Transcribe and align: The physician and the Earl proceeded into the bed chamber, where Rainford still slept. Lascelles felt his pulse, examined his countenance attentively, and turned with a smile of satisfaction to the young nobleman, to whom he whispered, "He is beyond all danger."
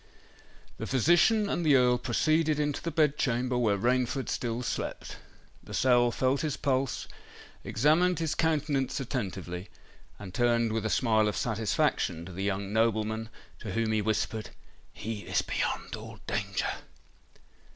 The 0.79 0.87
physician 0.87 1.47
and 1.47 1.63
the 1.63 1.75
Earl 1.75 1.99
proceeded 1.99 2.59
into 2.59 2.81
the 2.81 2.89
bed 2.89 3.17
chamber, 3.19 3.55
where 3.55 3.77
Rainford 3.77 4.29
still 4.29 4.63
slept. 4.63 5.17
Lascelles 5.63 6.15
felt 6.15 6.41
his 6.41 6.57
pulse, 6.57 7.07
examined 7.63 8.17
his 8.17 8.33
countenance 8.33 8.99
attentively, 8.99 9.69
and 10.17 10.33
turned 10.33 10.71
with 10.73 10.87
a 10.87 10.89
smile 10.89 11.27
of 11.27 11.37
satisfaction 11.37 12.25
to 12.25 12.31
the 12.31 12.43
young 12.43 12.73
nobleman, 12.73 13.29
to 13.59 13.73
whom 13.73 13.91
he 13.91 14.01
whispered, 14.01 14.49
"He 14.91 15.19
is 15.19 15.43
beyond 15.43 15.95
all 15.95 16.19
danger." 16.25 16.71